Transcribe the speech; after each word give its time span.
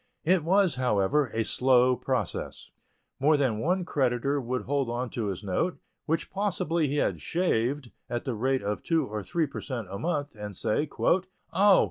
It 0.23 0.43
was, 0.43 0.77
however, 0.77 1.27
a 1.31 1.43
slow 1.43 1.95
process. 1.95 2.71
More 3.19 3.37
than 3.37 3.59
one 3.59 3.85
creditor 3.85 4.41
would 4.41 4.63
hold 4.63 4.89
on 4.89 5.11
to 5.11 5.27
his 5.27 5.43
note, 5.43 5.77
which 6.07 6.31
possibly 6.31 6.87
he 6.87 6.95
had 6.95 7.19
"shaved" 7.21 7.91
at 8.09 8.25
the 8.25 8.33
rate 8.33 8.63
of 8.63 8.81
two 8.81 9.05
or 9.05 9.21
three 9.21 9.45
per 9.45 9.61
cent 9.61 9.87
a 9.91 9.99
month, 9.99 10.35
and 10.35 10.57
say: 10.57 10.89
"Oh! 11.53 11.79